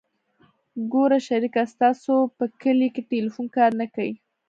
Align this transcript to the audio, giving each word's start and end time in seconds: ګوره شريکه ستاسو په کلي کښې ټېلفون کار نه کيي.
ګوره 0.91 1.19
شريکه 1.27 1.63
ستاسو 1.73 2.15
په 2.37 2.43
کلي 2.61 2.87
کښې 2.95 3.01
ټېلفون 3.11 3.45
کار 3.55 3.71
نه 3.79 3.87
کيي. 3.95 4.13